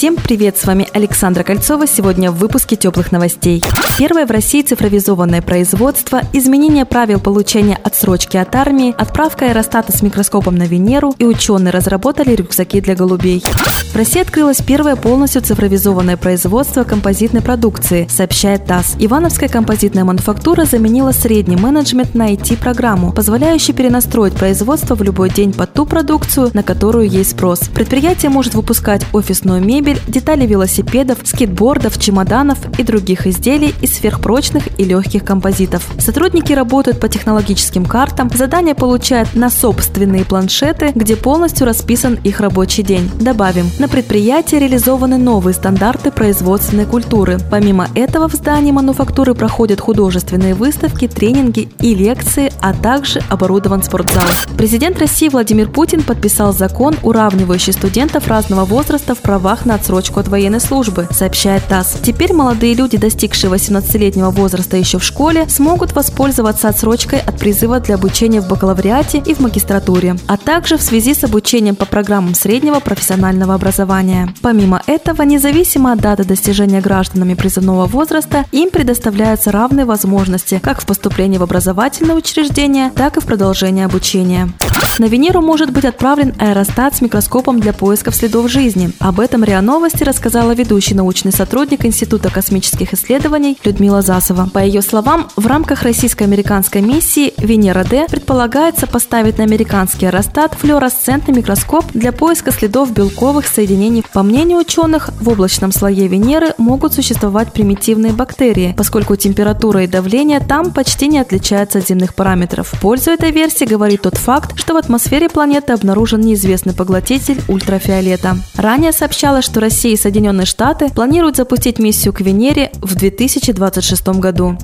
[0.00, 1.86] Всем привет, с вами Александра Кольцова.
[1.86, 3.62] Сегодня в выпуске теплых новостей.
[3.98, 10.56] Первое в России цифровизованное производство, изменение правил получения отсрочки от армии, отправка аэростата с микроскопом
[10.56, 13.44] на Венеру и ученые разработали рюкзаки для голубей.
[13.92, 18.94] В России открылось первое полностью цифровизованное производство композитной продукции, сообщает ТАСС.
[18.98, 25.74] Ивановская композитная мануфактура заменила средний менеджмент на IT-программу, позволяющую перенастроить производство в любой день под
[25.74, 27.68] ту продукцию, на которую есть спрос.
[27.74, 34.84] Предприятие может выпускать офисную мебель, детали велосипедов, скейтбордов, чемоданов и других изделий из сверхпрочных и
[34.84, 35.86] легких композитов.
[35.98, 42.82] Сотрудники работают по технологическим картам, задания получают на собственные планшеты, где полностью расписан их рабочий
[42.82, 43.10] день.
[43.20, 47.38] Добавим, на предприятии реализованы новые стандарты производственной культуры.
[47.50, 54.24] Помимо этого в здании мануфактуры проходят художественные выставки, тренинги и лекции, а также оборудован спортзал.
[54.56, 60.28] Президент России Владимир Путин подписал закон, уравнивающий студентов разного возраста в правах на отсрочку от
[60.28, 61.96] военной службы, сообщает ТАСС.
[62.02, 67.94] Теперь молодые люди, достигшие 18-летнего возраста еще в школе, смогут воспользоваться отсрочкой от призыва для
[67.94, 72.80] обучения в бакалавриате и в магистратуре, а также в связи с обучением по программам среднего
[72.80, 74.32] профессионального образования.
[74.42, 80.86] Помимо этого, независимо от даты достижения гражданами призывного возраста, им предоставляются равные возможности как в
[80.86, 84.50] поступлении в образовательное учреждение, так и в продолжении обучения.
[84.98, 88.92] На Венеру может быть отправлен аэростат с микроскопом для поисков следов жизни.
[88.98, 94.50] Об этом РИА Новости рассказала ведущий научный сотрудник Института космических исследований Людмила Засова.
[94.52, 101.84] По ее словам, в рамках российско-американской миссии Венера-Д предполагается поставить на американский аэростат флуоресцентный микроскоп
[101.92, 104.02] для поиска следов белковых соединений.
[104.12, 110.40] По мнению ученых, в облачном слое Венеры могут существовать примитивные бактерии, поскольку температура и давление
[110.40, 112.72] там почти не отличаются от земных параметров.
[112.72, 118.36] В пользу этой версии говорит тот факт, что в атмосфере планеты обнаружен неизвестный поглотитель ультрафиолета.
[118.56, 124.58] Ранее сообщалось, что Россия и Соединенные Штаты планируют запустить миссию к Венере в 2026 году.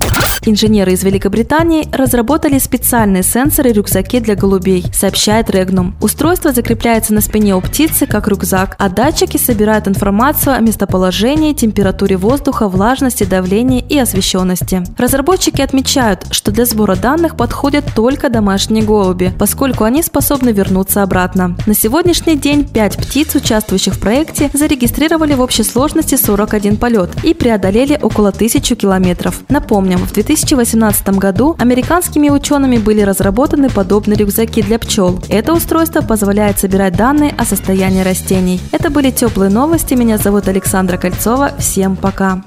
[0.45, 5.95] Инженеры из Великобритании разработали специальные сенсоры-рюкзаки для голубей, сообщает Регнум.
[6.01, 12.17] Устройство закрепляется на спине у птицы, как рюкзак, а датчики собирают информацию о местоположении, температуре
[12.17, 14.83] воздуха, влажности, давлении и освещенности.
[14.97, 21.57] Разработчики отмечают, что для сбора данных подходят только домашние голуби, поскольку они способны вернуться обратно.
[21.65, 27.33] На сегодняшний день 5 птиц, участвующих в проекте, зарегистрировали в общей сложности 41 полет и
[27.33, 29.41] преодолели около 1000 километров.
[29.49, 35.23] Напомним, в 2018 году американскими учеными были разработаны подобные рюкзаки для пчел.
[35.29, 38.59] Это устройство позволяет собирать данные о состоянии растений.
[38.73, 39.93] Это были теплые новости.
[39.93, 41.51] Меня зовут Александра Кольцова.
[41.57, 42.43] Всем пока.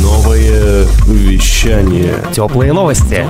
[0.00, 2.14] Новое вещание.
[2.32, 3.26] Теплые новости.